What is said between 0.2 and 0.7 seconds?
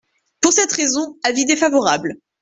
Pour